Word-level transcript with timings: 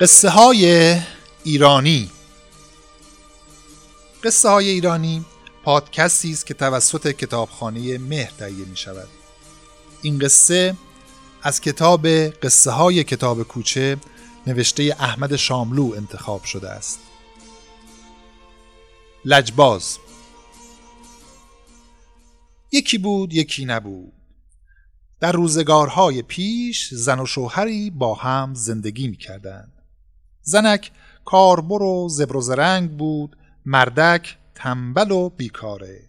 قصه 0.00 0.28
های 0.28 0.96
ایرانی. 1.44 2.10
قصه 4.24 4.48
های 4.48 4.68
ایرانی 4.68 5.24
پادکستی 5.64 6.32
است 6.32 6.46
که 6.46 6.54
توسط 6.54 7.12
کتابخانه 7.12 7.98
مهر 7.98 8.32
تهیه 8.38 8.64
می 8.64 8.76
شود 8.76 9.08
این 10.02 10.18
قصه 10.18 10.76
از 11.42 11.60
کتاب 11.60 12.06
قصه 12.08 12.70
های 12.70 13.04
کتاب 13.04 13.42
کوچه 13.42 13.96
نوشته 14.46 14.96
احمد 14.98 15.36
شاملو 15.36 15.92
انتخاب 15.96 16.44
شده 16.44 16.70
است. 16.70 16.98
لجباز. 19.24 19.98
یکی 22.72 22.98
بود 22.98 23.34
یکی 23.34 23.64
نبود. 23.64 24.12
در 25.20 25.32
روزگارهای 25.32 26.22
پیش 26.22 26.94
زن 26.94 27.20
و 27.20 27.26
شوهری 27.26 27.90
با 27.90 28.14
هم 28.14 28.54
زندگی 28.54 29.08
می 29.08 29.16
کردند. 29.16 29.75
زنک 30.48 30.90
کاربر 31.24 31.82
و 31.82 32.08
زبر 32.08 32.36
و 32.36 32.40
زرنگ 32.40 32.90
بود 32.90 33.36
مردک 33.64 34.36
تنبل 34.54 35.10
و 35.10 35.28
بیکاره 35.28 36.00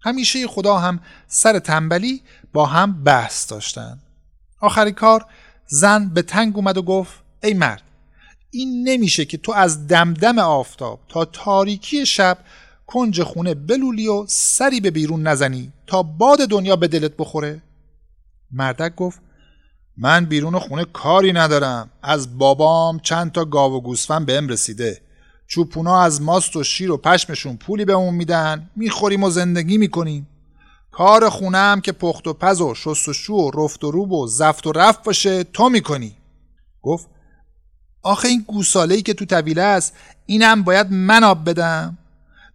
همیشه 0.00 0.46
خدا 0.46 0.78
هم 0.78 1.00
سر 1.26 1.58
تنبلی 1.58 2.22
با 2.52 2.66
هم 2.66 3.04
بحث 3.04 3.50
داشتند. 3.50 4.02
آخری 4.60 4.92
کار 4.92 5.24
زن 5.66 6.08
به 6.08 6.22
تنگ 6.22 6.56
اومد 6.56 6.76
و 6.76 6.82
گفت 6.82 7.22
ای 7.42 7.54
مرد 7.54 7.82
این 8.50 8.88
نمیشه 8.88 9.24
که 9.24 9.38
تو 9.38 9.52
از 9.52 9.86
دمدم 9.86 10.38
آفتاب 10.38 11.00
تا 11.08 11.24
تاریکی 11.24 12.06
شب 12.06 12.38
کنج 12.86 13.22
خونه 13.22 13.54
بلولی 13.54 14.08
و 14.08 14.24
سری 14.28 14.80
به 14.80 14.90
بیرون 14.90 15.22
نزنی 15.22 15.72
تا 15.86 16.02
باد 16.02 16.38
دنیا 16.38 16.76
به 16.76 16.88
دلت 16.88 17.16
بخوره 17.16 17.62
مردک 18.50 18.94
گفت 18.94 19.20
من 20.02 20.24
بیرون 20.24 20.58
خونه 20.58 20.84
کاری 20.84 21.32
ندارم. 21.32 21.90
از 22.02 22.38
بابام 22.38 22.98
چند 22.98 23.32
تا 23.32 23.44
گاو 23.44 23.74
و 23.74 23.80
گوسفند 23.80 24.26
بهم 24.26 24.48
رسیده. 24.48 25.00
چوپونا 25.46 26.02
از 26.02 26.22
ماست 26.22 26.56
و 26.56 26.64
شیر 26.64 26.92
و 26.92 26.96
پشمشون 26.96 27.56
پولی 27.56 27.84
بهمون 27.84 28.14
میدن. 28.14 28.70
می‌خوریم 28.76 29.22
و 29.22 29.30
زندگی 29.30 29.78
می‌کنیم. 29.78 30.28
کار 30.90 31.28
خونه 31.28 31.58
هم 31.58 31.80
که 31.80 31.92
پخت 31.92 32.26
و 32.26 32.32
پز 32.32 32.60
و 32.60 32.74
شست 32.74 33.08
و 33.08 33.12
شو 33.12 33.34
و 33.34 33.50
رفت 33.64 33.84
و 33.84 33.90
روب 33.90 34.12
و 34.12 34.26
زفت 34.26 34.66
و 34.66 34.72
رفت 34.72 35.02
باشه 35.02 35.44
تو 35.44 35.68
می‌کنی. 35.68 36.16
گفت 36.82 37.06
آخه 38.02 38.28
این 38.28 38.44
گوساله 38.46 39.02
که 39.02 39.14
تو 39.14 39.24
طویله 39.24 39.62
است 39.62 39.96
اینم 40.26 40.62
باید 40.62 40.86
من 40.90 41.24
آب 41.24 41.50
بدم. 41.50 41.98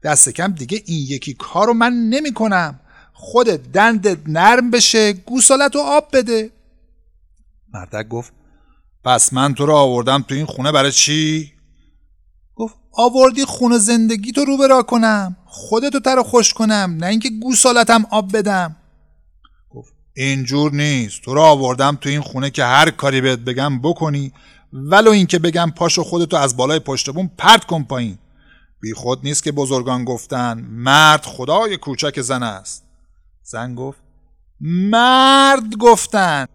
دست 0.03 0.29
کم 0.29 0.51
دیگه 0.51 0.81
این 0.85 1.05
یکی 1.09 1.33
کارو 1.33 1.73
من 1.73 1.93
نمی‌کنم. 1.93 2.79
خودت 3.13 3.71
دندت 3.71 4.17
نرم 4.27 4.71
بشه 4.71 5.13
گوسالت 5.13 5.75
رو 5.75 5.81
آب 5.81 6.07
بده. 6.13 6.51
مردک 7.75 8.07
گفت 8.07 8.33
پس 9.03 9.33
من 9.33 9.53
تو 9.53 9.65
رو 9.65 9.73
آوردم 9.73 10.21
تو 10.27 10.35
این 10.35 10.45
خونه 10.45 10.71
برای 10.71 10.91
چی؟ 10.91 11.51
گفت 12.55 12.75
آوردی 12.93 13.45
خونه 13.45 13.77
زندگی 13.77 14.31
تو 14.31 14.45
رو 14.45 14.57
برا 14.57 14.83
کنم 14.83 15.37
خودتو 15.45 15.99
تر 15.99 16.21
خوش 16.21 16.53
کنم 16.53 16.97
نه 16.99 17.07
اینکه 17.07 17.29
گوسالتم 17.29 18.05
آب 18.11 18.37
بدم. 18.37 18.75
گفت 19.69 19.93
اینجور 20.15 20.71
نیست 20.71 21.21
تو 21.21 21.33
رو 21.33 21.41
آوردم 21.41 21.97
تو 22.01 22.09
این 22.09 22.21
خونه 22.21 22.49
که 22.49 22.63
هر 22.63 22.89
کاری 22.89 23.21
بهت 23.21 23.39
بگم 23.39 23.81
بکنی 23.81 24.31
ولو 24.73 25.11
اینکه 25.11 25.39
بگم 25.39 25.71
پاشو 25.75 26.03
خودتو 26.03 26.37
از 26.37 26.57
بالای 26.57 26.79
پشت 26.79 27.09
بوم 27.09 27.31
پرت 27.37 27.65
کن 27.65 27.83
پایین. 27.83 28.17
بی 28.81 28.93
خود 28.93 29.19
نیست 29.23 29.43
که 29.43 29.51
بزرگان 29.51 30.05
گفتن 30.05 30.65
مرد 30.69 31.25
خدای 31.25 31.77
کوچک 31.77 32.21
زن 32.21 32.43
است. 32.43 32.83
زن 33.43 33.75
گفت 33.75 33.99
مرد 34.61 35.75
گفتن. 35.75 36.45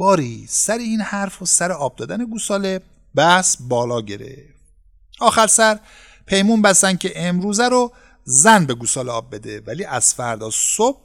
باری 0.00 0.46
سر 0.48 0.78
این 0.78 1.00
حرف 1.00 1.42
و 1.42 1.46
سر 1.46 1.72
آب 1.72 1.96
دادن 1.96 2.24
گوساله 2.24 2.80
بس 3.16 3.56
بالا 3.60 4.00
گرفت. 4.00 4.54
آخر 5.20 5.46
سر 5.46 5.78
پیمون 6.26 6.62
بستن 6.62 6.96
که 6.96 7.12
امروزه 7.16 7.68
رو 7.68 7.92
زن 8.24 8.66
به 8.66 8.74
گوساله 8.74 9.12
آب 9.12 9.34
بده 9.34 9.62
ولی 9.66 9.84
از 9.84 10.14
فردا 10.14 10.50
صبح 10.50 11.00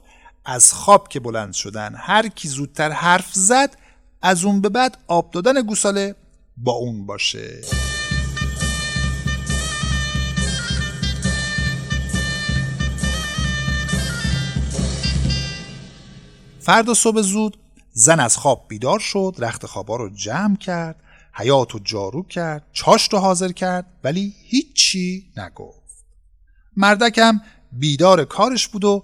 از 0.46 0.74
خواب 0.74 1.08
که 1.08 1.20
بلند 1.20 1.54
شدن 1.54 1.96
هر 1.98 2.28
کی 2.28 2.48
زودتر 2.48 2.92
حرف 2.92 3.34
زد 3.34 3.78
از 4.22 4.46
اون 4.46 4.62
به 4.62 4.70
بعد 4.70 4.98
آب 5.08 5.32
دادن 5.32 5.62
گوساله 5.62 6.16
با 6.58 6.72
اون 6.72 7.06
باشه. 7.06 7.62
فردا 16.60 16.94
صبح 16.94 17.22
زود 17.22 17.58
زن 17.98 18.20
از 18.20 18.38
خواب 18.38 18.66
بیدار 18.68 19.00
شد 19.00 19.36
رخت 19.40 19.66
خوابا 19.66 19.96
رو 19.96 20.10
جمع 20.10 20.56
کرد 20.56 20.96
حیات 21.34 21.72
رو 21.72 21.80
جارو 21.80 22.24
کرد 22.24 22.64
چاشت 22.72 23.14
رو 23.14 23.20
حاضر 23.20 23.52
کرد 23.52 23.86
ولی 24.04 24.34
هیچی 24.44 25.32
نگفت. 25.38 26.06
مردکم 26.78 27.42
بیدار 27.72 28.26
کارش 28.26 28.68
بود 28.68 28.84
و 28.84 29.04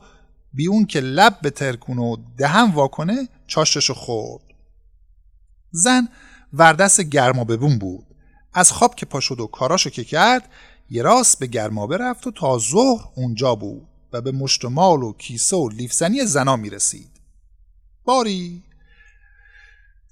بی 0.54 0.68
اون 0.68 0.86
که 0.86 1.00
لب 1.00 1.38
به 1.42 1.50
ترکون 1.50 1.98
و 1.98 2.18
دهن 2.38 2.72
واکنه 2.72 3.28
چاشتش 3.48 3.90
رو 3.90 3.96
خورد. 3.96 4.44
زن 5.72 6.08
وردست 6.54 7.02
گرمابه 7.02 7.58
بون 7.58 7.80
بود. 7.80 8.06
از 8.54 8.72
خواب 8.72 8.96
که 8.96 9.06
پا 9.06 9.20
شد 9.20 9.40
و 9.40 9.48
کاراشو 9.48 9.90
که 9.90 10.04
کرد 10.04 10.50
یه 10.90 11.04
راست 11.04 11.40
به 11.40 11.48
گرمابه 11.48 11.98
رفت 11.98 12.28
و 12.28 12.32
تا 12.32 12.58
ظهر 12.58 13.08
اونجا 13.16 13.56
بود 13.56 13.88
و 14.14 14.22
به 14.22 14.32
مشتمال 14.32 15.04
و 15.04 15.14
کیسه 15.14 15.58
و 15.58 15.70
لیفزنی 15.70 16.26
زنا 16.26 16.56
می‌رسید. 16.56 17.12
باری 18.06 18.64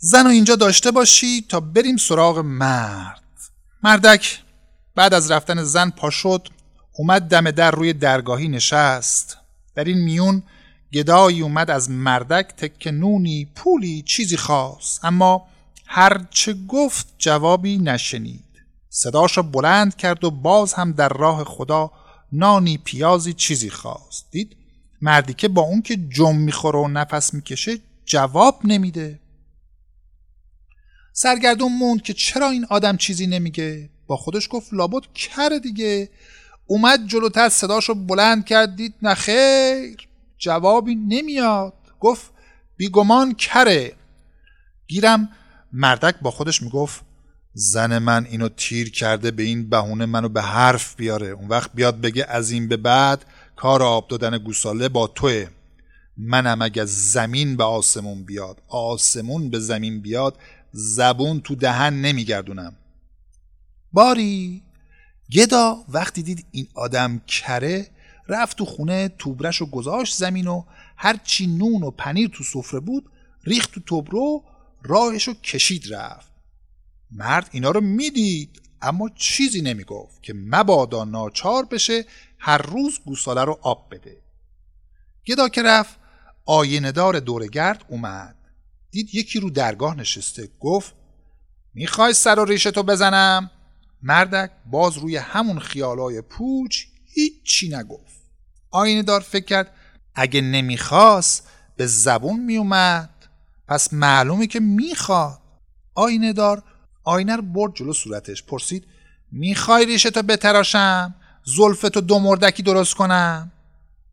زن 0.01 0.25
و 0.27 0.29
اینجا 0.29 0.55
داشته 0.55 0.91
باشی 0.91 1.45
تا 1.49 1.59
بریم 1.59 1.97
سراغ 1.97 2.37
مرد. 2.37 3.23
مردک 3.83 4.39
بعد 4.95 5.13
از 5.13 5.31
رفتن 5.31 5.63
زن 5.63 5.89
پا 5.89 6.09
شد 6.09 6.47
اومد 6.93 7.21
دم 7.21 7.51
در 7.51 7.71
روی 7.71 7.93
درگاهی 7.93 8.47
نشست. 8.47 9.37
در 9.75 9.83
این 9.83 9.97
میون 9.97 10.43
گدایی 10.93 11.41
اومد 11.41 11.71
از 11.71 11.89
مردک 11.89 12.47
تک 12.57 12.87
نونی 12.87 13.51
پولی 13.55 14.01
چیزی 14.01 14.37
خواست 14.37 15.05
اما 15.05 15.47
هرچه 15.85 16.55
گفت 16.67 17.07
جوابی 17.17 17.77
نشنید. 17.77 18.45
صداش 18.89 19.39
بلند 19.39 19.95
کرد 19.95 20.23
و 20.23 20.31
باز 20.31 20.73
هم 20.73 20.91
در 20.91 21.09
راه 21.09 21.43
خدا 21.43 21.91
نانی 22.31 22.77
پیازی 22.77 23.33
چیزی 23.33 23.69
خواست 23.69 24.31
دید 24.31 24.55
مردی 25.01 25.33
که 25.33 25.47
با 25.47 25.61
اون 25.61 25.81
که 25.81 25.95
جم 25.95 26.35
می‌خوره 26.35 26.79
و 26.79 26.87
نفس 26.87 27.33
می‌کشه 27.33 27.77
جواب 28.05 28.59
نمیده. 28.63 29.19
سرگردون 31.13 31.71
موند 31.77 32.01
که 32.01 32.13
چرا 32.13 32.49
این 32.49 32.65
آدم 32.69 32.97
چیزی 32.97 33.27
نمیگه. 33.27 33.89
با 34.07 34.17
خودش 34.17 34.47
گفت 34.51 34.73
لابد 34.73 35.03
کره 35.15 35.59
دیگه. 35.59 36.09
اومد 36.65 37.07
جلوتر 37.07 37.49
صداشو 37.49 37.93
بلند 37.93 38.45
کرد 38.45 38.75
دید 38.75 38.93
نخیر 39.01 39.97
جوابی 40.37 40.95
نمیاد. 40.95 41.73
گفت 41.99 42.31
بیگمان 42.77 43.33
کره. 43.33 43.93
گیرم 44.87 45.29
مردک 45.73 46.15
با 46.21 46.31
خودش 46.31 46.61
می‌گفت 46.61 47.01
زن 47.53 47.97
من 47.97 48.25
اینو 48.25 48.49
تیر 48.49 48.91
کرده 48.91 49.31
به 49.31 49.43
این 49.43 49.69
بهونه 49.69 50.05
منو 50.05 50.29
به 50.29 50.41
حرف 50.41 50.95
بیاره. 50.95 51.27
اون 51.27 51.47
وقت 51.47 51.71
بیاد 51.73 52.01
بگه 52.01 52.25
از 52.29 52.51
این 52.51 52.67
به 52.67 52.77
بعد 52.77 53.25
کار 53.55 53.83
آب 53.83 54.07
دادن 54.07 54.37
گوساله 54.37 54.89
با 54.89 55.07
توه. 55.07 55.47
منم 56.17 56.61
اگه 56.61 56.85
زمین 56.85 57.57
به 57.57 57.63
آسمون 57.63 58.23
بیاد 58.23 58.61
آسمون 58.67 59.49
به 59.49 59.59
زمین 59.59 60.01
بیاد 60.01 60.37
زبون 60.71 61.41
تو 61.41 61.55
دهن 61.55 61.93
نمیگردونم. 61.93 62.75
باری 63.93 64.63
گدا 65.31 65.77
وقتی 65.89 66.23
دید 66.23 66.45
این 66.51 66.67
آدم 66.73 67.21
کره 67.27 67.87
رفت 68.27 68.57
تو 68.57 68.65
خونه 68.65 69.09
توبرش 69.09 69.61
و 69.61 69.65
گذاشت 69.65 70.15
زمین 70.15 70.47
و 70.47 70.63
هرچی 70.97 71.47
نون 71.47 71.83
و 71.83 71.91
پنیر 71.91 72.29
تو 72.33 72.43
سفره 72.43 72.79
بود 72.79 73.09
ریخت 73.43 73.71
تو 73.71 73.79
توبرو 73.79 74.43
راهشو 74.83 75.33
کشید 75.33 75.93
رفت. 75.93 76.31
مرد 77.11 77.49
اینا 77.51 77.71
رو 77.71 77.81
می‌دید 77.81 78.61
اما 78.81 79.09
چیزی 79.09 79.61
نمی‌گفت 79.61 80.23
که 80.23 80.33
مبادا 80.33 81.03
ناچار 81.03 81.65
بشه 81.65 82.05
هر 82.39 82.57
روز 82.57 82.99
گوساله 83.05 83.43
رو 83.43 83.59
آب 83.61 83.87
بده. 83.91 84.21
گدا 85.27 85.49
که 85.49 85.63
رفت 85.63 85.99
آینهدار 86.45 87.19
دورگرد 87.19 87.85
اومد. 87.87 88.35
دید 88.91 89.15
یکی 89.15 89.39
رو 89.39 89.49
درگاه 89.49 89.95
نشسته. 89.95 90.49
گفت 90.59 90.93
می‌خوای 91.73 92.13
سر 92.13 92.39
و 92.39 92.45
ریشتو 92.45 92.83
بزنم؟ 92.83 93.51
مردک 94.01 94.51
باز 94.71 94.97
روی 94.97 95.17
همون 95.17 95.59
خیالای 95.59 96.21
پوچ 96.21 96.83
هیچی 97.13 97.69
نگفت. 97.69 98.19
آینه 98.71 99.03
دار 99.03 99.19
فکر 99.19 99.45
کرد 99.45 99.73
اگه 100.15 100.41
نمی‌خواست 100.41 101.47
به 101.75 101.85
زبون 101.85 102.39
میومد 102.39 103.09
پس 103.67 103.93
معلومه 103.93 104.47
که 104.47 104.59
می‌خواد. 104.59 105.41
آینه 105.95 106.33
دار 106.33 106.63
آینه 107.03 107.35
رو 107.35 107.41
برد 107.41 107.75
جلو 107.75 107.93
صورتش. 107.93 108.43
پرسید 108.43 108.85
می‌خوای 109.31 109.85
ریشتو 109.85 110.21
بتراشم؟ 110.21 111.15
زلفتو 111.43 112.01
دو 112.01 112.19
مردکی 112.19 112.63
درست 112.63 112.93
کنم؟ 112.93 113.51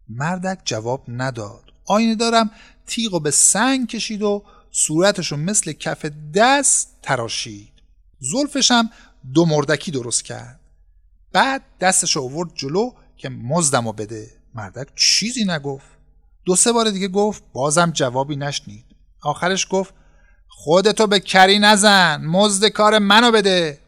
مردک 0.08 0.58
جواب 0.64 1.05
نداد. 1.08 1.62
آینه 1.87 2.14
دارم 2.14 2.50
تیغ 2.87 3.14
و 3.14 3.20
به 3.20 3.31
سنگ 3.31 3.88
کشید 3.88 4.22
و 4.22 4.44
صورتشو 4.78 5.37
مثل 5.37 5.73
کف 5.73 6.06
دست 6.34 6.99
تراشید. 7.02 7.73
زلفشم 8.19 8.90
دو 9.34 9.44
مردکی 9.44 9.90
درست 9.90 10.25
کرد. 10.25 10.61
بعد 11.32 11.62
دستش 11.81 12.17
آورد 12.17 12.55
جلو 12.55 12.90
که 13.17 13.28
مزدمو 13.28 13.93
بده. 13.93 14.31
مردک 14.55 14.88
چیزی 14.94 15.44
نگفت. 15.44 15.87
دو 16.44 16.56
سه 16.56 16.73
بار 16.73 16.90
دیگه 16.90 17.08
گفت 17.08 17.43
بازم 17.52 17.90
جوابی 17.90 18.37
نشنید. 18.37 18.84
آخرش 19.23 19.67
گفت 19.70 19.94
خودتو 20.49 21.06
به 21.06 21.20
کری 21.20 21.58
نزن 21.58 22.17
مزد 22.25 22.67
کار 22.67 22.99
منو 22.99 23.31
بده. 23.31 23.81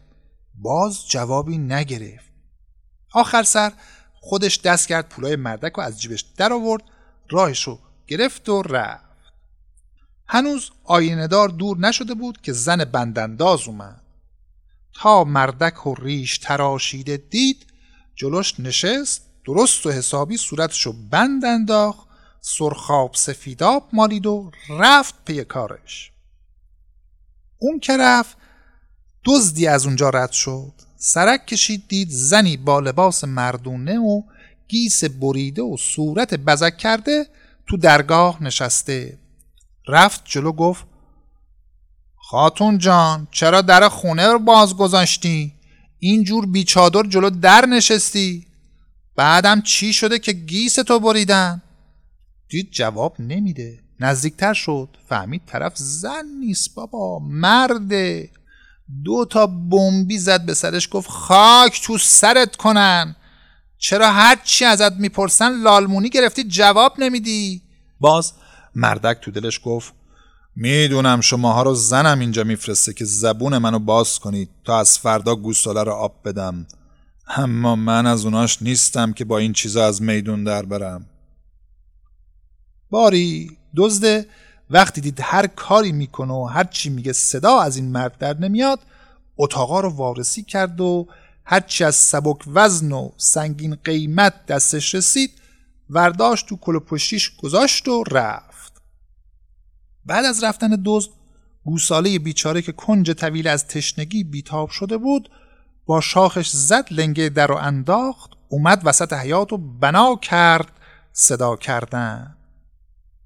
باز 0.55 1.09
جوابی 1.09 1.59
نگرفت. 1.59 2.33
آخر 3.15 3.43
سر 3.43 3.73
خودش 4.21 4.61
دست 4.61 4.89
کرد 4.89 5.09
پولای 5.09 5.37
مردک 5.37 5.79
و 5.79 5.81
از 5.81 6.01
جیبش 6.01 6.21
در 6.37 6.53
آورد 6.53 6.83
راهشو 7.31 7.79
گرفت 8.07 8.49
و 8.49 8.63
رفت. 8.63 9.08
هنوز 10.29 10.71
آینهدار 10.85 11.49
دور 11.49 11.79
نشده 11.79 12.15
بود 12.15 12.41
که 12.43 12.53
زن 12.53 12.85
بندنداز 12.85 13.69
اومد. 13.69 14.01
تا 14.95 15.25
مردک 15.25 15.87
و 15.87 15.95
ریش 15.95 16.39
تراشیده 16.39 17.17
دید 17.17 17.67
جلوش 18.17 18.61
نشست 18.61 19.23
درست 19.45 19.87
و 19.87 19.91
حسابی 19.91 20.37
صورتشو 20.37 20.95
بند 21.11 21.45
انداخت 21.45 22.09
سرخاب 22.41 23.15
سفیداب 23.15 23.89
مالید 23.93 24.27
و 24.27 24.51
رفت 24.69 25.15
پی 25.25 25.45
کارش. 25.45 26.13
اون 27.59 27.81
که 27.81 27.97
رفت 27.97 28.37
دزدی 29.25 29.67
از 29.67 29.87
اونجا 29.87 30.11
رد 30.11 30.33
شد. 30.33 30.73
سرک 30.97 31.47
کشید 31.47 31.89
دید 31.89 32.09
زنی 32.11 32.57
با 32.57 32.81
لباس 32.81 33.25
مردونه 33.25 33.99
و 33.99 34.23
گیس 34.69 35.05
بریده 35.05 35.63
و 35.63 35.77
صورت 35.77 36.35
بزک 36.35 36.77
کرده 36.77 37.27
تو 37.67 37.77
درگاه 37.77 38.43
نشسته. 38.43 39.19
رفت 39.89 40.23
جلو 40.25 40.53
گفت 40.53 40.87
خاتون 42.17 42.79
جان 42.79 43.29
چرا 43.31 43.63
در 43.63 43.89
خونه 43.89 44.27
رو 44.27 44.39
باز 44.39 44.77
گذاشتی؟ 44.77 45.55
اینجور 45.99 46.47
بیچادر 46.47 47.03
جلو 47.03 47.31
در 47.31 47.67
نشستی؟ 47.67 48.47
بعدم 49.17 49.61
چی 49.61 49.93
شده 49.93 50.19
که 50.19 50.33
گیس 50.33 50.75
تو 50.75 51.01
بریدن؟ 51.01 51.63
دید 52.49 52.71
جواب 52.71 53.17
نمیده 53.19 53.79
نزدیکتر 54.01 54.55
شد 54.55 54.97
فهمید 55.09 55.43
طرف 55.47 55.73
زن 55.77 56.25
نیست 56.41 56.75
بابا 56.75 57.19
مرده 57.19 58.31
دو 59.05 59.25
تا 59.25 59.47
بمبی 59.47 60.19
زد 60.19 60.47
به 60.47 60.55
سرش 60.55 60.89
گفت 60.93 61.11
خاک 61.11 61.83
تو 61.83 61.99
سرت 61.99 62.57
کنن 62.57 63.17
چرا 63.79 64.13
هر 64.13 64.39
چی 64.45 64.65
ازت 64.65 64.93
می‌پرسن 64.93 65.61
لالمونی 65.63 66.09
گرفتی 66.09 66.45
جواب 66.45 66.95
نمیدی 66.99 67.63
باز 68.01 68.33
مردک 68.79 69.19
تو 69.21 69.31
دلش 69.31 69.61
گفت 69.65 69.93
می‌دونم 70.57 71.21
شماها 71.21 71.63
رو 71.63 71.75
زنم 71.75 72.21
اینجا 72.21 72.45
میفرسته 72.45 72.93
که 72.93 73.05
زبون 73.05 73.59
منو 73.59 73.79
باز 73.79 74.19
کنید 74.19 74.51
تا 74.65 74.79
از 74.81 74.99
فردا 74.99 75.35
گوساله 75.35 75.83
رو 75.83 75.93
آب 75.93 76.21
بدم. 76.25 76.67
اما 77.29 77.77
من 77.77 78.07
از 78.07 78.25
اوناش 78.25 78.63
نیستم 78.63 79.13
که 79.13 79.25
با 79.25 79.39
این 79.39 79.53
چیزا 79.53 79.87
از 79.87 80.03
میدون 80.03 80.45
در 80.45 80.63
برم. 80.63 81.07
باری 82.91 83.57
دزده 83.77 84.27
وقتی 84.71 85.01
دید 85.01 85.19
هر 85.23 85.47
کاری 85.47 85.93
می‌کنه 85.93 86.33
و 86.33 86.45
هر 86.45 86.65
چی 86.65 86.91
میگه 86.91 87.13
صدا 87.13 87.61
از 87.61 87.77
این 87.77 87.93
مرد 87.93 88.19
در 88.19 88.39
نمیاد 88.39 88.81
اتاقا 89.37 89.81
رو 89.81 89.89
وارسی 89.89 90.43
کرد 90.43 90.81
و 90.81 91.09
هرچی 91.45 91.85
از 91.85 91.95
سبک 91.95 92.39
وزن 92.47 92.93
و 92.93 93.11
سنگین 93.17 93.75
قیمت 93.85 94.47
دستش 94.47 94.95
رسید 94.95 95.31
ورداشت 95.91 96.47
تو 96.47 96.57
کل 96.57 96.79
پشتیش 96.79 97.37
گذاشت 97.37 97.89
و 97.89 98.05
رفت. 98.11 98.48
بعد 100.09 100.25
از 100.25 100.45
رفتن 100.45 100.83
دزد 100.85 101.11
گوساله 101.65 102.19
بیچاره 102.19 102.63
که 102.63 102.73
کنج 102.73 103.11
طویل 103.11 103.49
از 103.49 103.67
تشنگی 103.67 104.25
بیتاب 104.25 104.71
شده 104.71 104.99
بود 104.99 105.31
با 105.87 106.01
شاخش 106.01 106.49
زد 106.49 106.87
لنگه 106.91 107.29
در 107.29 107.53
و 107.53 107.55
انداخت 107.55 108.31
اومد 108.49 108.83
وسط 108.85 109.13
حیات 109.13 109.53
و 109.53 109.59
بنا 109.81 110.17
کرد 110.17 110.73
صدا 111.13 111.57
کردن. 111.57 112.37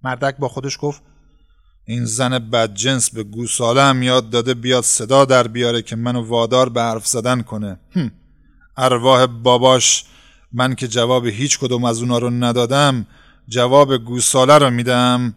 مردک 0.05 0.37
با 0.37 0.49
خودش 0.49 0.79
گفت 0.81 1.03
این 1.85 2.05
زن 2.05 2.39
بدجنس 2.39 3.11
به 3.11 3.23
گوساله 3.23 3.83
هم 3.83 4.03
یاد 4.03 4.31
داده 4.31 4.55
بیاد 4.55 4.85
صدا 4.85 5.25
در 5.25 5.49
بیاره 5.49 5.83
که 5.83 5.97
منو 5.97 6.27
وادار 6.27 6.69
به 6.69 6.81
حرف 6.83 7.07
زدن 7.07 7.43
کنه. 7.43 7.81
ارواح 8.77 9.27
باباش 9.27 10.05
من 10.53 10.75
که 10.75 10.89
جواب 10.89 11.27
هیچ 11.27 11.59
کدوم 11.59 11.85
از 11.85 12.01
اونا 12.01 12.19
رو 12.19 12.31
ندادم 12.31 13.07
جواب 13.49 13.97
گوساله 13.97 14.59
رو 14.59 14.71
میدم. 14.71 15.35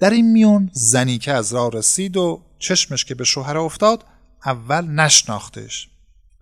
در 0.00 0.10
این 0.10 0.32
میون 0.32 0.70
زنی 0.72 1.18
که 1.18 1.32
از 1.32 1.52
راه 1.52 1.70
رسید 1.70 2.16
و 2.16 2.42
چشمش 2.58 3.04
که 3.04 3.14
به 3.14 3.24
شوهر 3.24 3.58
افتاد 3.58 4.04
اول 4.46 4.84
نشناختش. 4.84 5.88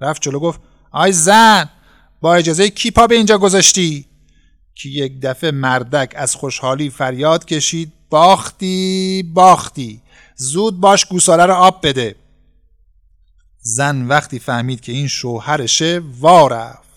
رفت 0.01 0.23
جلو 0.23 0.41
گفت 0.41 0.61
آی 0.91 1.13
زن 1.13 1.69
با 2.21 2.35
اجازه 2.35 2.71
کی 2.71 2.91
پا 2.91 3.07
به 3.07 3.15
اینجا 3.15 3.39
گذاشتی؟ 3.39 4.07
که 4.75 4.89
یک 4.89 5.21
دفعه 5.23 5.51
مردک 5.51 6.13
از 6.17 6.35
خوشحالی 6.35 6.91
فریاد 6.91 7.45
کشید 7.45 7.93
باختی 8.11 9.31
باختی 9.35 10.03
زود 10.37 10.81
باش 10.81 11.05
گوساله 11.05 11.47
رو 11.47 11.55
آب 11.55 11.87
بده. 11.87 12.17
زن 13.61 14.07
وقتی 14.07 14.39
فهمید 14.39 14.81
که 14.81 14.93
این 14.93 15.09
شوهرشه 15.09 16.03
وا 16.21 16.47
رفت. 16.47 16.89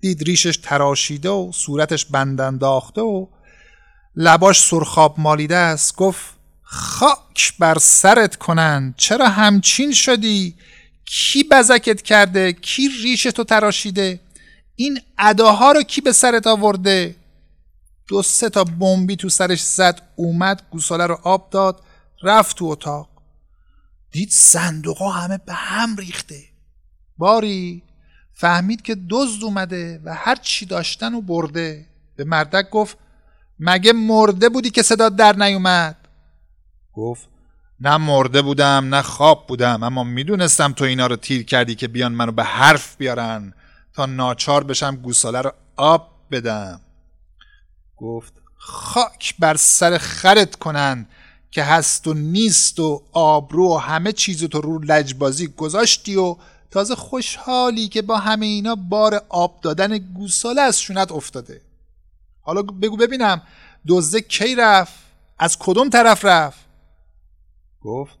دید 0.00 0.22
ریشش 0.22 0.56
تراشیده 0.62 1.28
و 1.28 1.52
صورتش 1.52 2.04
بندانداخته 2.04 3.00
و 3.00 3.26
لباش 4.16 4.60
سرخاب 4.60 5.20
مالیده 5.20 5.56
است. 5.56 5.96
گفت 5.96 6.38
خاک 6.62 7.54
بر 7.58 7.78
سرت 7.78 8.36
کنن 8.36 8.94
چرا 8.96 9.28
همچین 9.28 9.92
شدی؟ 9.92 10.54
کی 11.04 11.44
بزکت 11.44 12.02
کرده؟ 12.02 12.52
کی 12.52 12.88
ریشتو 13.02 13.44
تراشیده؟ 13.44 14.20
این 14.76 15.00
اداها 15.18 15.72
رو 15.72 15.82
کی 15.82 16.00
به 16.00 16.12
سرت 16.12 16.46
آورده؟ 16.46 17.16
دو 18.08 18.22
سه 18.22 18.48
تا 18.48 18.64
بمبی 18.64 19.16
تو 19.16 19.28
سرش 19.28 19.62
زد 19.62 20.02
اومد 20.16 20.62
گوساله 20.70 21.06
رو 21.06 21.18
آب 21.22 21.50
داد 21.50 21.82
رفت 22.22 22.56
تو 22.56 22.64
اتاق. 22.64 23.08
دید 24.10 24.30
صندوقا 24.30 25.10
همه 25.10 25.38
به 25.38 25.52
هم 25.52 25.96
ریخته. 25.96 26.44
باری 27.18 27.82
فهمید 28.34 28.82
که 28.82 28.96
دزد 29.10 29.44
اومده 29.44 30.00
و 30.04 30.14
هر 30.14 30.36
چی 30.36 30.66
داشتن 30.66 31.14
و 31.14 31.20
برده. 31.20 31.86
به 32.16 32.24
مردک 32.24 32.70
گفت 32.70 32.98
مگه 33.60 33.92
مرده 33.92 34.48
بودی 34.48 34.70
که 34.70 34.82
صدا 34.82 35.08
در 35.08 35.36
نیومد؟ 35.36 35.96
گفت 36.92 37.28
نه 37.80 37.96
مرده 37.96 38.42
بودم 38.42 38.94
نه 38.94 39.02
خواب 39.02 39.46
بودم 39.46 39.82
اما 39.82 40.04
می‌دونستم 40.04 40.72
تو 40.72 40.84
اینا 40.84 41.06
رو 41.06 41.16
تیر 41.16 41.42
کردی 41.42 41.74
که 41.74 41.88
بیان 41.88 42.12
منو 42.12 42.32
به 42.32 42.44
حرف 42.44 42.96
بیارن 42.96 43.54
تا 43.94 44.06
ناچار 44.06 44.64
بشم 44.64 44.96
گوساله 44.96 45.40
رو 45.40 45.52
آب 45.76 46.10
بدم. 46.30 46.80
گفت 47.96 48.32
خاک 48.56 49.34
بر 49.38 49.56
سر 49.56 49.98
خرت 49.98 50.56
کنن 50.56 51.06
که 51.50 51.62
هست 51.62 52.06
و 52.06 52.14
نیست 52.14 52.80
و 52.80 53.02
آبرو 53.12 53.74
و 53.74 53.78
همه 53.78 54.12
چیز 54.12 54.44
تو 54.44 54.60
رو 54.60 54.78
لجبازی 54.78 55.46
گذاشتی 55.46 56.16
و 56.16 56.36
تازه 56.70 56.94
خوشحالی 56.94 57.88
که 57.88 58.02
با 58.02 58.16
همه 58.18 58.46
اینا 58.46 58.74
بار 58.74 59.22
آب 59.28 59.60
دادن 59.60 59.98
گوساله 59.98 60.62
از 60.62 60.80
شونت 60.80 61.12
افتاده. 61.12 61.60
حالا 62.48 62.62
بگو 62.62 62.96
ببینم. 62.96 63.42
دزده 63.88 64.20
کی 64.20 64.54
رفت؟ 64.54 64.94
از 65.38 65.58
کدوم 65.58 65.88
طرف 65.88 66.24
رفت؟ 66.24 66.58
گفت 67.80 68.18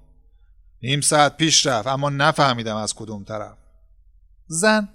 نیم 0.82 1.00
ساعت 1.00 1.36
پیش 1.36 1.66
رفت 1.66 1.86
اما 1.86 2.10
نفهمیدم 2.10 2.76
از 2.76 2.94
کدوم 2.94 3.24
طرف. 3.24 3.58
زن 4.46 4.88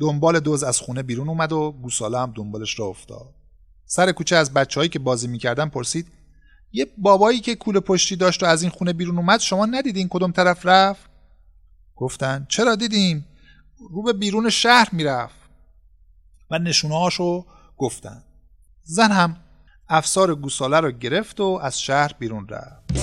دنبال 0.00 0.40
دوز 0.40 0.62
از 0.62 0.80
خونه 0.80 1.02
بیرون 1.02 1.28
اومد 1.28 1.52
و 1.52 1.72
گوساله 1.72 2.18
هم 2.18 2.32
دنبالش 2.36 2.78
را 2.78 2.86
افتاد. 2.86 3.34
سر 3.86 4.12
کوچه 4.12 4.36
از 4.36 4.54
بچههایی 4.54 4.88
که 4.88 4.98
بازی 4.98 5.28
می‌کردن 5.28 5.68
پرسید 5.68 6.06
یه 6.72 6.86
بابایی 6.98 7.40
که 7.40 7.54
کوله 7.54 7.80
پشتی 7.80 8.16
داشت 8.16 8.42
و 8.42 8.46
از 8.46 8.62
این 8.62 8.70
خونه 8.70 8.92
بیرون 8.92 9.18
اومد 9.18 9.40
شما 9.40 9.66
ندیدین 9.66 10.08
کدوم 10.08 10.32
طرف 10.32 10.66
رفت؟ 10.66 11.10
گفتن 11.96 12.46
چرا 12.48 12.74
دیدیم؟ 12.76 13.26
رو 13.90 14.02
به 14.02 14.12
بیرون 14.12 14.50
شهر 14.50 14.88
می‌رفت. 14.92 15.38
و 16.50 16.58
نشونه 16.58 16.98
هاشو 16.98 17.46
گفتن. 17.76 18.24
زن 18.90 19.12
هم 19.12 19.36
افسار 19.88 20.34
گوساله 20.34 20.80
رو 20.80 20.90
گرفت 20.90 21.40
و 21.40 21.60
از 21.62 21.80
شهر 21.80 22.12
بیرون 22.18 22.48
رفت. 22.48 22.98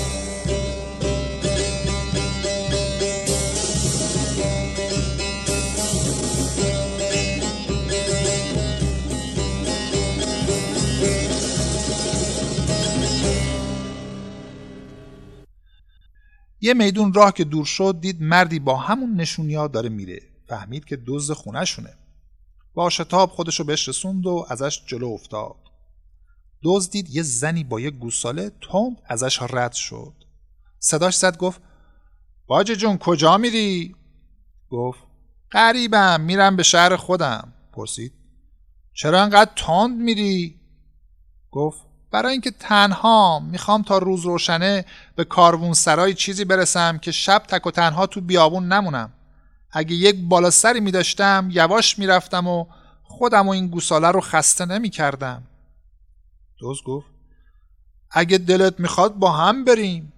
یه 16.62 16.74
میدون 16.74 17.14
راه 17.14 17.34
که 17.34 17.44
دور 17.44 17.66
شد 17.66 18.00
دید 18.02 18.22
مردی 18.22 18.60
با 18.60 18.78
همون 18.78 19.16
نشونیا 19.16 19.68
داره 19.68 19.90
میره. 19.90 20.20
فهمید 20.48 20.86
که 20.86 20.98
دزد 21.08 21.34
خونهشونه. 21.34 21.94
با 22.74 22.90
شتاب 22.90 23.30
خودشو 23.30 23.64
بهش 23.64 23.90
رسوند 23.90 24.26
و 24.26 24.46
ازش 24.50 24.82
جلو 24.86 25.08
افتاد. 25.08 25.56
دوز 26.66 26.90
دید 26.90 27.16
یه 27.16 27.24
زنی 27.24 27.64
با 27.64 27.80
یه 27.80 27.92
گوساله 27.92 28.52
تند 28.72 29.02
ازش 29.08 29.42
رد 29.42 29.74
شد. 29.74 30.14
صداش 30.80 31.16
زد 31.18 31.38
گفت 31.38 31.62
باجه 32.48 32.76
جون 32.76 32.98
کجا 32.98 33.38
میری؟ 33.38 33.96
گفت 34.70 35.00
قریبم 35.52 36.22
میرم 36.22 36.56
به 36.56 36.64
شهر 36.64 36.96
خودم. 36.96 37.54
پرسید 37.74 38.14
چرا 38.94 39.22
انقدر 39.22 39.52
تند 39.56 39.98
میری؟ 39.98 40.60
گفت 41.52 41.82
برای 42.12 42.32
اینکه 42.32 42.52
تنها 42.52 43.40
می‌خوام 43.40 43.82
تا 43.84 43.98
روز 43.98 44.26
روشنه 44.26 44.86
به 45.16 45.24
کاروون 45.24 45.74
سرای 45.74 46.14
چیزی 46.14 46.46
برسم 46.46 46.98
که 46.98 47.12
شب 47.12 47.44
تک 47.48 47.68
و 47.68 47.72
تنها 47.72 48.08
تو 48.08 48.22
بیابون 48.22 48.68
نمونم. 48.68 49.14
اگه 49.72 49.96
یک 49.96 50.16
بالا 50.30 50.50
سری 50.50 50.80
میداشتم 50.80 51.50
یواش 51.52 52.00
می‌رفتم 52.00 52.48
و 52.48 52.66
خودم 53.04 53.48
و 53.48 53.52
این 53.52 53.68
گوساله 53.68 54.08
رو 54.08 54.22
خسته 54.22 54.66
نمی‌کردم. 54.66 55.48
دوز 56.60 56.84
گفت. 56.84 57.08
اگه 58.12 58.38
دلت 58.38 58.80
می‌خواد 58.80 59.16
با 59.16 59.32
هم 59.32 59.66
بریم. 59.66 60.14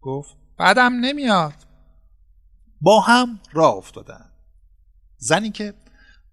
گفت 0.00 0.36
بعدم 0.56 0.92
نمیاد. 0.92 1.54
با 2.80 3.00
هم 3.00 3.40
راه 3.52 3.74
افتادن. 3.74 4.30
زنی 5.16 5.50
که 5.50 5.74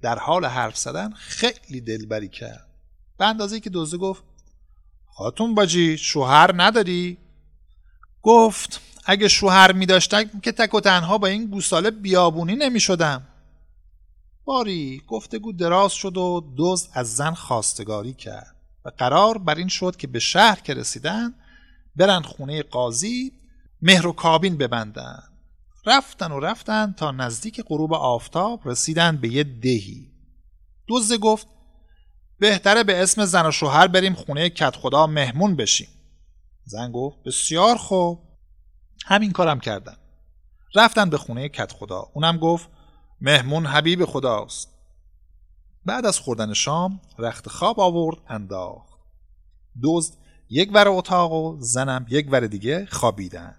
در 0.01 0.19
حال 0.19 0.45
حرف 0.45 0.77
زدن 0.77 1.09
خیلی 1.13 1.81
دلبری 1.81 2.29
کرد. 2.29 2.67
به 3.17 3.25
اندازه 3.25 3.59
که 3.59 3.69
دوزه 3.69 3.97
گفت 3.97 4.23
خاتون 5.05 5.55
باجی 5.55 5.97
شوهر 5.97 6.51
نداری؟ 6.63 7.17
گفت 8.21 8.81
اگه 9.05 9.27
شوهر 9.27 9.71
می 9.71 9.85
داشتم 9.85 10.39
که 10.39 10.51
تک 10.51 10.73
و 10.73 10.79
تنها 10.79 11.17
با 11.17 11.27
این 11.27 11.45
گوساله 11.45 11.91
بیابونی 11.91 12.55
نمی 12.55 12.79
شدم. 12.79 13.27
باری 14.45 15.01
گفتگو 15.07 15.53
دراز 15.53 15.93
شد 15.93 16.17
و 16.17 16.53
دوز 16.57 16.89
از 16.93 17.15
زن 17.15 17.33
خواستگاری 17.33 18.13
کرد. 18.13 18.54
و 18.85 18.89
قرار 18.97 19.37
بر 19.37 19.55
این 19.55 19.67
شد 19.67 19.95
که 19.95 20.07
به 20.07 20.19
شهر 20.19 20.59
که 20.59 20.73
رسیدن 20.73 21.33
برن 21.95 22.21
خونه 22.21 22.63
قاضی 22.63 23.31
مهر 23.81 24.07
و 24.07 24.13
کابین 24.13 24.57
ببندن. 24.57 25.23
رفتن 25.85 26.31
و 26.31 26.39
رفتن 26.39 26.93
تا 26.97 27.11
نزدیک 27.11 27.61
غروب 27.61 27.93
آفتاب 27.93 28.61
رسیدن 28.65 29.17
به 29.17 29.27
یه 29.27 29.43
دهی. 29.43 30.11
دوزه 30.87 31.17
گفت 31.17 31.47
بهتره 32.39 32.83
به 32.83 33.03
اسم 33.03 33.25
زن 33.25 33.45
و 33.45 33.51
شوهر 33.51 33.87
بریم 33.87 34.13
خونه 34.13 34.49
کت 34.49 34.75
خدا 34.75 35.07
مهمون 35.07 35.55
بشیم. 35.55 35.87
زن 36.63 36.91
گفت 36.91 37.17
بسیار 37.25 37.77
خوب. 37.77 38.19
همین 39.05 39.31
کارم 39.31 39.59
کردن 39.59 39.97
رفتن 40.75 41.09
به 41.09 41.17
خونه 41.17 41.49
کت 41.49 41.71
خدا 41.71 42.09
اونم 42.13 42.37
گفت 42.37 42.69
مهمون 43.21 43.65
حبیب 43.65 44.05
خداست. 44.05 44.74
بعد 45.85 46.05
از 46.05 46.19
خوردن 46.19 46.53
شام 46.53 46.99
رخت 47.19 47.49
خواب 47.49 47.79
آورد 47.79 48.17
انداخت. 48.27 48.99
دزد 49.83 50.13
یک 50.49 50.69
ور 50.73 50.87
اتاق 50.87 51.31
و 51.31 51.57
زنم 51.59 52.05
یک 52.09 52.27
ور 52.31 52.47
دیگه 52.47 52.87
خوابیدن 52.91 53.55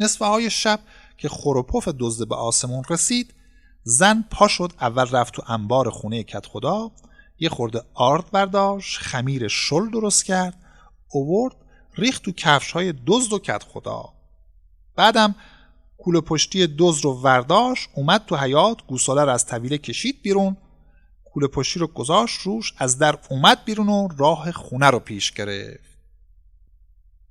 نصفه 0.00 0.24
های 0.24 0.50
شب 0.50 0.80
که 1.18 1.28
خروپف 1.28 1.88
دزد 1.88 2.28
به 2.28 2.34
آسمون 2.34 2.84
رسید 2.90 3.34
زن 3.82 4.24
پا 4.30 4.48
شد 4.48 4.72
اول 4.80 5.06
رفت 5.10 5.34
تو 5.34 5.42
انبار 5.48 5.90
خونه 5.90 6.22
کت 6.22 6.46
خدا 6.46 6.90
یه 7.38 7.48
خورده 7.48 7.82
آرد 7.94 8.30
برداشت 8.30 8.98
خمیر 8.98 9.48
شل 9.48 9.90
درست 9.90 10.24
کرد 10.24 10.62
اوورد 11.10 11.54
ریخت 11.94 12.22
تو 12.22 12.32
کفش 12.32 12.72
های 12.72 12.94
دزد 13.06 13.32
و 13.32 13.38
کت 13.38 13.62
خدا. 13.62 14.12
بعدم 14.96 15.34
کوله 15.98 16.20
پشتی 16.20 16.66
دزد 16.78 17.04
رو 17.04 17.12
ورداشت 17.22 17.88
اومد 17.94 18.24
تو 18.26 18.36
حیات 18.36 18.86
گوساله 18.86 19.24
رو 19.24 19.30
از 19.30 19.46
طویله 19.46 19.78
کشید 19.78 20.22
بیرون 20.22 20.56
کوله 21.34 21.46
پشتی 21.46 21.78
رو 21.78 21.86
گذاشت 21.86 22.40
روش 22.40 22.72
از 22.78 22.98
در 22.98 23.18
اومد 23.30 23.64
بیرون 23.64 23.88
و 23.88 24.08
راه 24.18 24.52
خونه 24.52 24.90
رو 24.90 24.98
پیش 24.98 25.32
گرفت. 25.32 25.98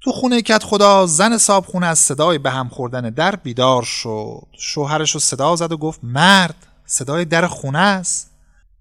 تو 0.02 0.12
خونه 0.12 0.42
کت 0.42 0.64
خدا 0.64 1.06
زن 1.06 1.38
صاحب 1.38 1.66
خونه 1.66 1.88
از 1.88 2.00
صدای 2.00 2.38
به 2.38 2.52
هم 2.52 2.70
خوردن 2.70 3.10
در 3.10 3.36
بیدار 3.36 3.84
شد. 3.84 4.48
شوهرش 4.58 5.12
رو 5.12 5.20
صدا 5.20 5.56
زد 5.56 5.72
و 5.72 5.78
گفت 5.78 6.00
مرد 6.04 6.68
صدای 6.86 7.26
در 7.26 7.48
خونه 7.48 7.80
است. 7.80 8.32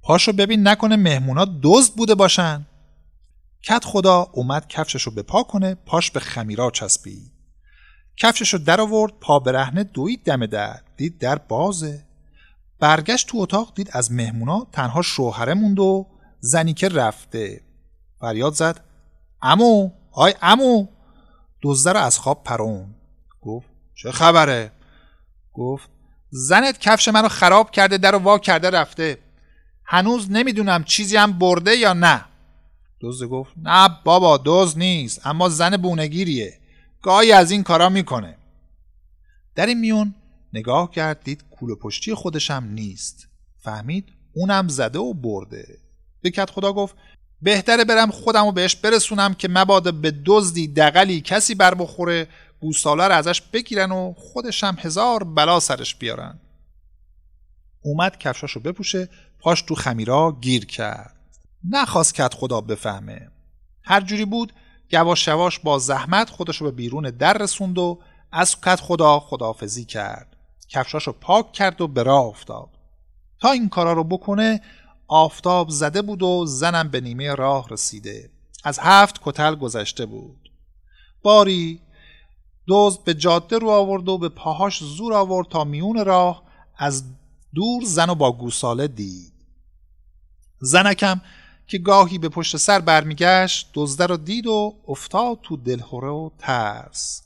پاشو 0.03 0.33
ببین 0.33 0.69
نکنه 0.69 0.97
مهمونا 0.97 1.47
دزد 1.63 1.95
بوده 1.95 2.15
باشن. 2.15 2.67
کت 3.63 3.85
خدا 3.85 4.31
اومد 4.33 4.69
کفششو 4.69 5.11
به 5.11 5.23
پا 5.23 5.43
کنه 5.43 5.75
پاش 5.75 6.11
به 6.11 6.21
خمیرا 6.21 6.71
چسبید. 6.71 7.33
کفششو 8.17 8.59
در 8.59 8.81
آورد 8.81 9.13
پا 9.21 9.39
برهنه 9.39 9.85
دوید 9.85 10.25
دم 10.25 10.47
در 10.47 10.81
دید 10.97 11.19
در 11.19 11.39
بازه. 11.39 12.05
برگشت 12.83 13.29
تو 13.29 13.39
اتاق 13.39 13.73
دید 13.75 13.91
از 13.93 14.13
مهمونا 14.13 14.67
تنها 14.73 15.03
شوهره 15.03 15.55
موند 15.55 15.79
و 15.79 16.07
زنی 16.41 16.75
که 16.75 16.89
رفته. 16.89 17.61
فریاد 18.21 18.55
زد 18.55 18.81
امو 19.43 19.91
آی 20.13 20.35
امو 20.43 20.87
دزده 21.63 21.93
رو 21.93 22.01
از 22.01 22.19
خواب 22.19 22.45
پرون. 22.45 22.95
گفت 23.41 23.67
چه 23.95 24.13
خبره؟ 24.13 24.73
گفت 25.53 25.91
زنت 26.31 26.79
کفش 26.79 27.09
منو 27.09 27.29
خراب 27.29 27.71
کرده 27.71 27.99
در 27.99 28.15
وا 28.15 28.39
کرده 28.39 28.71
رفته. 28.71 29.19
هنوز 29.85 30.31
نمی‌دونم 30.31 30.85
چیزی 30.85 31.17
هم 31.17 31.39
برده 31.39 31.77
یا 31.77 31.93
نه. 31.93 32.25
دزد 33.01 33.27
گفت 33.27 33.53
نه 33.57 33.89
بابا 34.05 34.37
دوز 34.37 34.79
نیست 34.79 35.27
اما 35.27 35.49
زن 35.49 35.77
بونگیریه. 35.77 36.59
گاهی 37.03 37.33
از 37.33 37.51
این 37.51 37.63
کارا 37.63 37.89
می‌کنه. 37.89 38.37
در 39.55 39.67
این 39.67 39.81
میون 39.81 40.15
نگاه 40.53 40.91
کرد 40.91 41.25
دید 41.25 41.45
کوله 41.51 41.75
پشتی 41.75 42.15
خودشم 42.15 42.69
نیست. 42.71 43.29
فهمید؟ 43.59 44.09
اونم 44.33 44.69
زده 44.69 44.99
و 44.99 45.15
برده. 45.15 45.79
به 46.23 46.31
کت 46.31 46.51
خدا 46.51 46.73
گفت 46.73 46.97
بهتره 47.43 47.85
برم 47.85 48.11
خودم 48.11 48.47
و 48.47 48.53
بهش 48.53 48.77
برسونم 48.77 49.35
که 49.35 49.49
مبادا 49.49 49.93
به 49.93 50.15
دزدی 50.27 50.69
دقلی 50.69 51.21
کسی 51.21 51.55
بر 51.55 51.75
بخوره 51.75 52.29
گوساله 52.61 53.09
رو 53.09 53.15
ازش 53.15 53.41
بگیرن 53.41 53.93
و 53.93 54.15
خودشم 54.17 54.77
هزار 54.79 55.25
بلا 55.25 55.61
سرش 55.61 55.95
بیارن. 55.95 56.41
اومد 57.83 58.19
کفشاشو 58.19 58.61
بپوشه 58.61 59.09
پاش 59.41 59.63
تو 59.63 59.75
خمیرا 59.75 60.37
گیر 60.41 60.67
کرد. 60.67 61.17
نخواست 61.71 62.15
کت 62.15 62.35
خدا 62.35 62.61
بفهمه. 62.61 63.31
هر 63.85 64.01
جوری 64.01 64.25
بود 64.25 64.53
یواش 64.93 65.29
یواش 65.29 65.59
با 65.59 65.79
زحمت 65.79 66.31
خودشو 66.31 66.65
به 66.65 66.71
بیرون 66.71 67.11
در 67.11 67.39
رسوند 67.39 67.79
و 67.79 67.99
از 68.33 68.61
کت 68.61 68.81
خدا 68.81 69.21
خدافزی 69.21 69.85
کرد. 69.85 70.37
کفشاشو 70.73 71.13
پاک 71.13 71.53
کرد 71.53 71.81
و 71.81 71.89
به 71.89 72.03
راه 72.03 72.25
افتاد. 72.25 72.69
تا 73.41 73.51
این 73.51 73.69
کارا 73.69 73.93
رو 73.93 74.05
بکنه 74.05 74.61
آفتاب 75.09 75.69
زده 75.71 76.03
بود 76.03 76.23
و 76.23 76.47
زنم 76.47 76.89
به 76.89 77.01
نیمه 77.01 77.35
راه 77.35 77.69
رسیده. 77.69 78.31
از 78.65 78.79
هفت 78.83 79.21
کتل 79.23 79.55
گذشته 79.55 80.07
بود. 80.07 80.51
باری 81.23 81.81
دزد 82.69 83.05
به 83.05 83.15
جاده 83.15 83.59
رو 83.59 83.71
آورد 83.71 84.09
و 84.09 84.19
به 84.19 84.29
پاهاش 84.29 84.85
زور 84.85 85.15
آورد 85.15 85.49
تا 85.49 85.65
میون 85.65 86.05
راه 86.05 86.43
از 86.79 87.05
دور 87.55 87.85
زن 87.85 88.11
و 88.11 88.15
با 88.15 88.33
گوساله 88.33 88.89
دید. 88.89 89.33
زنکم 90.61 91.21
که 91.67 91.79
گاهی 91.79 92.19
به 92.19 92.29
پشت 92.29 92.57
سر 92.57 92.81
برمیگشت 92.81 93.71
دزده 93.75 94.07
رو 94.07 94.17
دید 94.17 94.47
و 94.47 94.75
افتاد 94.89 95.39
تو 95.43 95.57
دلهوره 95.57 96.09
و 96.09 96.31
ترس. 96.39 97.23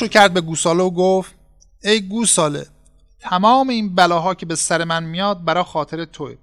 روشو 0.00 0.12
کرد 0.12 0.34
به 0.34 0.40
گوساله 0.40 0.82
و 0.82 0.90
گفت 0.90 1.34
ای 1.82 2.00
گوساله 2.00 2.66
تمام 3.20 3.68
این 3.68 3.94
بلاها 3.94 4.34
که 4.34 4.46
به 4.46 4.54
سر 4.54 4.84
من 4.84 5.04
میاد 5.04 5.44
برا 5.44 5.64
خاطر 5.64 6.04
توه. 6.04 6.36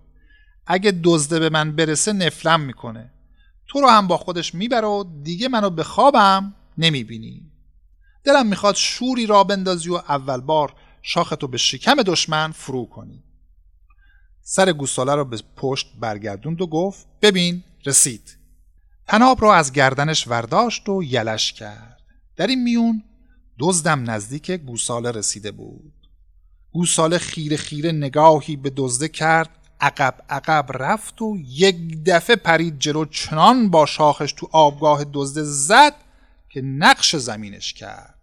اگه 0.67 0.99
دزده 1.03 1.39
به 1.39 1.49
من 1.49 1.75
برسه 1.75 2.13
نفلم 2.13 2.61
می‌کنه. 2.61 3.11
تو 3.67 3.81
رو 3.81 3.89
هم 3.89 4.07
با 4.07 4.17
خودش 4.17 4.55
می‌بره 4.55 4.87
و 4.87 5.03
دیگه 5.23 5.47
منو 5.47 5.69
به 5.69 5.83
خوابم 5.83 6.53
نمی‌بینی. 6.77 7.51
دلم 8.23 8.47
می‌خواد 8.47 8.75
شوری 8.75 9.25
را 9.25 9.43
بندازی 9.43 9.89
و 9.89 9.95
اول 9.95 10.41
بار 10.41 10.73
شاختو 11.01 11.47
به 11.47 11.57
شکم 11.57 11.95
دشمن 11.95 12.51
فرو 12.51 12.85
کنی. 12.85 13.23
سر 14.41 14.71
گوساله 14.71 15.15
رو 15.15 15.25
به 15.25 15.37
پشت 15.55 15.87
برگردوند 15.99 16.61
و 16.61 16.67
گفت 16.67 17.07
ببین 17.21 17.63
رسید. 17.85 18.37
تناب 19.07 19.41
را 19.41 19.55
از 19.55 19.71
گردنش 19.71 20.27
ورداشت 20.27 20.89
و 20.89 21.03
یلش 21.03 21.53
کرد. 21.53 21.99
در 22.35 22.47
این 22.47 22.63
میون 22.63 23.03
دزدم 23.59 24.09
نزدیک 24.09 24.51
گوساله 24.51 25.11
رسیده 25.11 25.51
بود. 25.51 25.93
گوساله 26.71 27.17
خیره 27.17 27.57
خیره 27.57 27.91
نگاهی 27.91 28.55
به 28.55 28.71
دزده 28.75 29.07
کرد 29.07 29.49
عقب 29.81 30.15
عقب 30.29 30.65
رفت 30.69 31.21
و 31.21 31.37
یک 31.47 32.03
دفعه 32.05 32.35
پرید 32.35 32.79
جلو 32.79 33.05
چنان 33.05 33.69
با 33.69 33.85
شاخش 33.85 34.31
تو 34.31 34.49
آبگاه 34.51 35.05
دزده 35.13 35.43
زد 35.43 35.93
که 36.49 36.61
نقش 36.61 37.15
زمینش 37.15 37.73
کرد. 37.73 38.15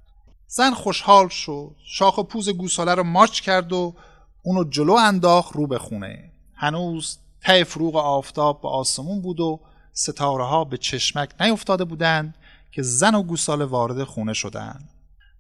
زن 0.47 0.75
خوشحال 0.75 1.29
شد 1.29 1.77
شاخ 1.85 2.19
و 2.19 2.23
پوز 2.23 2.49
گوساله 2.49 2.95
رو 2.95 3.03
ماچ 3.03 3.41
کرد 3.41 3.73
و 3.73 3.95
اونو 4.43 4.65
جلو 4.65 4.93
انداخت 4.93 5.53
رو 5.53 5.67
به 5.67 5.79
خونه. 5.79 6.31
هنوز 6.55 7.19
ته 7.41 7.65
فروغ 7.65 7.97
آفتاب 7.97 8.63
به 8.63 8.69
آسمون 8.69 9.23
بود 9.23 9.41
و 9.41 9.61
ستاره 9.93 10.45
ها 10.45 10.65
به 10.65 10.77
چشمک 10.77 11.31
نیفتاده 11.41 11.85
بودند 11.85 12.35
که 12.73 12.83
زن 12.83 13.15
و 13.15 13.23
گوساله 13.23 13.65
وارد 13.65 14.05
خونه 14.05 14.33
شدند. 14.33 14.89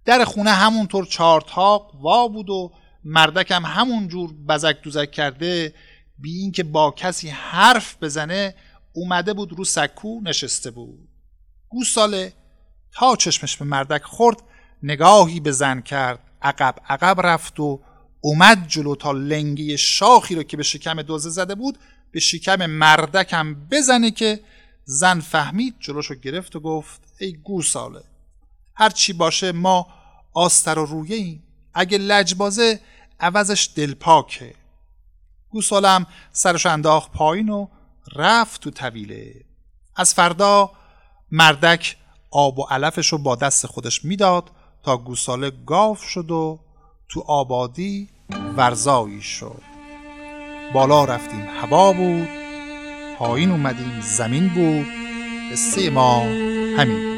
در 0.04 0.24
خونه 0.24 0.50
همونطور 0.50 1.04
چارتاق 1.04 1.94
وا 1.94 2.28
بود 2.28 2.50
و 2.50 2.72
مردکم 3.04 3.66
همون 3.66 4.08
جور 4.08 4.32
بزک 4.48 4.82
دوزک 4.82 5.10
کرده 5.10 5.74
بی 6.18 6.38
اینکه 6.38 6.62
با 6.62 6.90
کسی 6.90 7.28
حرف 7.28 7.96
بزنه 8.02 8.54
اومده 8.92 9.34
بود 9.34 9.52
رو 9.52 9.64
سکو 9.64 10.20
نشسته 10.20 10.70
بود. 10.70 11.08
گوساله 11.68 12.32
تا 12.92 13.16
چشمش 13.16 13.56
به 13.56 13.64
مردک 13.64 14.02
خورد 14.02 14.42
نگاهی 14.82 15.40
به 15.40 15.52
زن 15.52 15.80
کرد. 15.80 16.18
عقب 16.42 16.74
عقب 16.88 17.20
رفت 17.26 17.60
و 17.60 17.80
اومد 18.20 18.68
جلو 18.68 18.94
تا 18.94 19.12
لنگی 19.12 19.78
شاخی 19.78 20.34
رو 20.34 20.42
که 20.42 20.56
به 20.56 20.62
شکم 20.62 21.02
دوزه 21.02 21.30
زده 21.30 21.54
بود 21.54 21.78
به 22.10 22.20
شکم 22.20 22.66
مردکم 22.66 23.54
بزنه 23.54 24.10
که 24.10 24.40
زن 24.84 25.20
فهمید 25.20 25.74
جلوشو 25.80 26.14
گرفت 26.14 26.56
و 26.56 26.60
گفت 26.60 27.00
ای 27.20 27.32
گوساله 27.32 28.02
هر 28.76 28.90
چی 28.90 29.12
باشه 29.12 29.52
ما 29.52 29.86
آستر 30.34 30.78
و 30.78 30.86
رویه 30.86 31.16
ایم. 31.16 31.42
اگه 31.74 31.98
لجبازه 31.98 32.80
عوضش 33.20 33.70
دلپاکه 33.76 34.54
گوسالم 35.50 36.06
سرش 36.32 36.66
انداخت 36.66 37.12
پایین 37.12 37.48
و 37.48 37.66
رفت 38.16 38.60
تو 38.60 38.70
طویله. 38.70 39.34
از 39.96 40.14
فردا 40.14 40.70
مردک 41.30 41.96
آب 42.30 42.58
و 42.58 42.62
علفش 42.62 43.08
رو 43.08 43.18
با 43.18 43.36
دست 43.36 43.66
خودش 43.66 44.04
می‌داد 44.04 44.50
تا 44.82 44.96
گوساله 44.96 45.50
گاف 45.50 46.02
شد 46.02 46.30
و 46.30 46.60
تو 47.08 47.20
آبادی 47.20 48.08
ورزایی 48.56 49.22
شد. 49.22 49.62
بالا 50.74 51.04
رفتیم 51.04 51.46
هوا 51.60 51.92
بود 51.92 52.28
پایین 53.18 53.50
اومدیم 53.50 54.00
زمین 54.00 54.48
بود. 54.48 54.86
قصه 55.52 55.90
ما 55.90 56.20
همین 56.78 57.13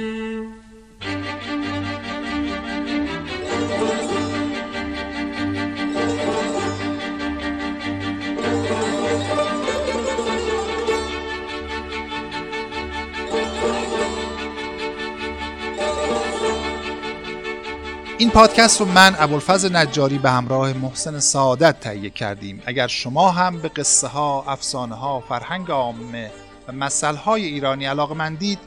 پادکست 18.36 18.80
رو 18.80 18.86
من 18.86 19.16
ابوالفضل 19.18 19.76
نجاری 19.76 20.18
به 20.18 20.30
همراه 20.30 20.72
محسن 20.72 21.20
سعادت 21.20 21.80
تهیه 21.80 22.10
کردیم. 22.10 22.62
اگر 22.66 22.86
شما 22.86 23.30
هم 23.30 23.58
به 23.58 23.68
قصه 23.68 24.08
ها، 24.08 24.44
افسانه 24.48 24.94
ها، 24.94 25.20
فرهنگ 25.20 25.70
عامه 25.70 26.30
و 26.68 26.72
مثل 26.72 27.18
های 27.18 27.44
ایرانی 27.44 27.84
علاقه 27.84 28.14
مندید 28.14 28.58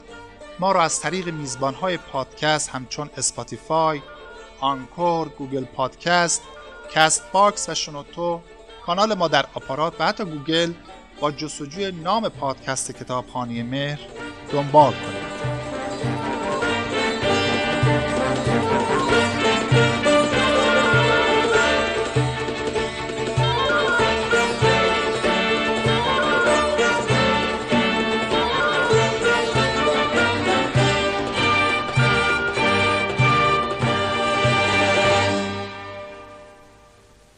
ما 0.58 0.72
را 0.72 0.82
از 0.82 1.00
طریق 1.00 1.28
میزبان 1.28 1.74
های 1.74 1.96
پادکست 1.96 2.70
همچون 2.70 3.10
اسپاتیفای، 3.16 4.00
آنکور، 4.60 5.28
گوگل 5.28 5.64
پادکست، 5.64 6.42
کست 6.94 7.22
باکس 7.32 7.68
و 7.68 7.74
شنوتو 7.74 8.40
کانال 8.86 9.14
ما 9.14 9.28
در 9.28 9.46
آپارات 9.54 10.00
و 10.00 10.04
حتی 10.04 10.24
گوگل 10.24 10.72
با 11.20 11.30
جستجوی 11.30 11.92
نام 11.92 12.28
پادکست 12.28 12.92
کتابخانه 12.92 13.62
مهر 13.62 14.00
دنبال 14.52 14.92
کنید. 14.92 15.19